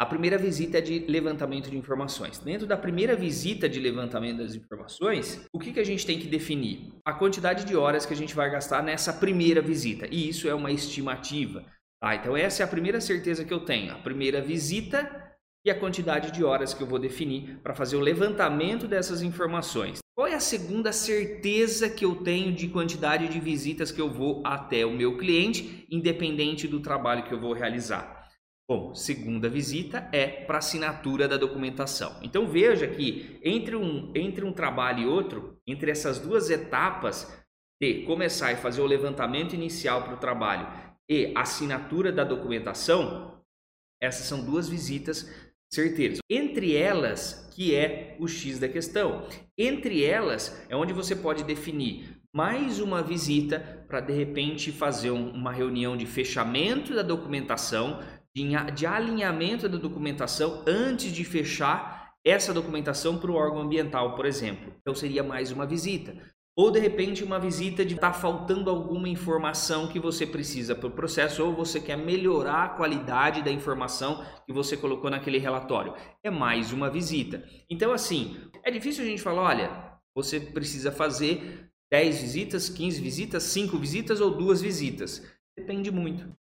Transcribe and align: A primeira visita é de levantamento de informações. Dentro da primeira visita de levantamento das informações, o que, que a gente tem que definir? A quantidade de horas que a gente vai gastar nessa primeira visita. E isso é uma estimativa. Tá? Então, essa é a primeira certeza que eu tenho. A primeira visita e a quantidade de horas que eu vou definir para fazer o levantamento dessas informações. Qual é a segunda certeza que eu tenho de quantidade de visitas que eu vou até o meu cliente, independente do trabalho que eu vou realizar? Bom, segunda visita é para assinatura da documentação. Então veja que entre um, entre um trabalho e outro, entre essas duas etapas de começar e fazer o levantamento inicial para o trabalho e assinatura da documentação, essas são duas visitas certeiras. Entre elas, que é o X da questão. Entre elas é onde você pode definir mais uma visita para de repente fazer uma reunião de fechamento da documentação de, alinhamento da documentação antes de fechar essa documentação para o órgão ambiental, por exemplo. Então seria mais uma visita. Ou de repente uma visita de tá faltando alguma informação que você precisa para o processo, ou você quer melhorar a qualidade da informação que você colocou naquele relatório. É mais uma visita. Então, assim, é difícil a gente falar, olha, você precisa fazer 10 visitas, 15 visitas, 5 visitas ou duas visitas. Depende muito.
A 0.00 0.06
primeira 0.06 0.38
visita 0.38 0.78
é 0.78 0.80
de 0.80 1.00
levantamento 1.08 1.68
de 1.68 1.76
informações. 1.76 2.38
Dentro 2.38 2.68
da 2.68 2.76
primeira 2.76 3.16
visita 3.16 3.68
de 3.68 3.80
levantamento 3.80 4.38
das 4.38 4.54
informações, 4.54 5.44
o 5.52 5.58
que, 5.58 5.72
que 5.72 5.80
a 5.80 5.84
gente 5.84 6.06
tem 6.06 6.20
que 6.20 6.28
definir? 6.28 6.92
A 7.04 7.12
quantidade 7.12 7.64
de 7.64 7.74
horas 7.74 8.06
que 8.06 8.14
a 8.14 8.16
gente 8.16 8.32
vai 8.32 8.48
gastar 8.48 8.80
nessa 8.80 9.12
primeira 9.12 9.60
visita. 9.60 10.06
E 10.08 10.28
isso 10.28 10.48
é 10.48 10.54
uma 10.54 10.70
estimativa. 10.70 11.64
Tá? 12.00 12.14
Então, 12.14 12.36
essa 12.36 12.62
é 12.62 12.64
a 12.64 12.68
primeira 12.68 13.00
certeza 13.00 13.44
que 13.44 13.52
eu 13.52 13.58
tenho. 13.58 13.90
A 13.90 13.98
primeira 13.98 14.40
visita 14.40 15.34
e 15.66 15.70
a 15.70 15.74
quantidade 15.74 16.30
de 16.30 16.44
horas 16.44 16.72
que 16.72 16.80
eu 16.80 16.86
vou 16.86 17.00
definir 17.00 17.58
para 17.60 17.74
fazer 17.74 17.96
o 17.96 18.00
levantamento 18.00 18.86
dessas 18.86 19.20
informações. 19.20 19.98
Qual 20.14 20.28
é 20.28 20.34
a 20.34 20.40
segunda 20.40 20.92
certeza 20.92 21.90
que 21.90 22.04
eu 22.04 22.14
tenho 22.14 22.52
de 22.52 22.68
quantidade 22.68 23.26
de 23.26 23.40
visitas 23.40 23.90
que 23.90 24.00
eu 24.00 24.08
vou 24.08 24.44
até 24.46 24.86
o 24.86 24.92
meu 24.92 25.18
cliente, 25.18 25.84
independente 25.90 26.68
do 26.68 26.78
trabalho 26.78 27.24
que 27.24 27.34
eu 27.34 27.40
vou 27.40 27.52
realizar? 27.52 28.27
Bom, 28.70 28.94
segunda 28.94 29.48
visita 29.48 30.10
é 30.12 30.26
para 30.26 30.58
assinatura 30.58 31.26
da 31.26 31.38
documentação. 31.38 32.14
Então 32.22 32.46
veja 32.46 32.86
que 32.86 33.40
entre 33.42 33.74
um, 33.74 34.12
entre 34.14 34.44
um 34.44 34.52
trabalho 34.52 35.00
e 35.00 35.06
outro, 35.06 35.58
entre 35.66 35.90
essas 35.90 36.18
duas 36.18 36.50
etapas 36.50 37.26
de 37.80 38.02
começar 38.02 38.52
e 38.52 38.56
fazer 38.56 38.82
o 38.82 38.86
levantamento 38.86 39.54
inicial 39.54 40.02
para 40.02 40.14
o 40.14 40.18
trabalho 40.18 40.68
e 41.08 41.32
assinatura 41.34 42.12
da 42.12 42.24
documentação, 42.24 43.42
essas 44.02 44.26
são 44.26 44.44
duas 44.44 44.68
visitas 44.68 45.26
certeiras. 45.72 46.18
Entre 46.28 46.76
elas, 46.76 47.50
que 47.54 47.74
é 47.74 48.16
o 48.20 48.28
X 48.28 48.58
da 48.58 48.68
questão. 48.68 49.26
Entre 49.56 50.04
elas 50.04 50.62
é 50.68 50.76
onde 50.76 50.92
você 50.92 51.16
pode 51.16 51.42
definir 51.42 52.18
mais 52.34 52.78
uma 52.78 53.02
visita 53.02 53.84
para 53.88 54.00
de 54.00 54.12
repente 54.12 54.70
fazer 54.70 55.10
uma 55.10 55.50
reunião 55.50 55.96
de 55.96 56.04
fechamento 56.04 56.94
da 56.94 57.02
documentação 57.02 58.00
de, 58.74 58.86
alinhamento 58.86 59.68
da 59.68 59.78
documentação 59.78 60.64
antes 60.66 61.12
de 61.12 61.24
fechar 61.24 62.12
essa 62.24 62.52
documentação 62.52 63.18
para 63.18 63.30
o 63.30 63.34
órgão 63.34 63.62
ambiental, 63.62 64.14
por 64.14 64.26
exemplo. 64.26 64.74
Então 64.80 64.94
seria 64.94 65.22
mais 65.22 65.50
uma 65.50 65.66
visita. 65.66 66.14
Ou 66.56 66.72
de 66.72 66.80
repente 66.80 67.22
uma 67.22 67.38
visita 67.38 67.84
de 67.84 67.94
tá 67.94 68.12
faltando 68.12 68.68
alguma 68.68 69.08
informação 69.08 69.86
que 69.86 70.00
você 70.00 70.26
precisa 70.26 70.74
para 70.74 70.88
o 70.88 70.90
processo, 70.90 71.44
ou 71.44 71.54
você 71.54 71.80
quer 71.80 71.96
melhorar 71.96 72.64
a 72.64 72.68
qualidade 72.70 73.42
da 73.42 73.50
informação 73.50 74.24
que 74.44 74.52
você 74.52 74.76
colocou 74.76 75.08
naquele 75.08 75.38
relatório. 75.38 75.94
É 76.22 76.30
mais 76.30 76.72
uma 76.72 76.90
visita. 76.90 77.44
Então, 77.70 77.92
assim, 77.92 78.36
é 78.64 78.72
difícil 78.72 79.04
a 79.04 79.06
gente 79.06 79.22
falar, 79.22 79.42
olha, 79.42 79.98
você 80.12 80.40
precisa 80.40 80.90
fazer 80.90 81.70
10 81.92 82.20
visitas, 82.20 82.68
15 82.68 83.00
visitas, 83.00 83.44
5 83.44 83.78
visitas 83.78 84.20
ou 84.20 84.36
duas 84.36 84.60
visitas. 84.60 85.22
Depende 85.56 85.92
muito. 85.92 86.36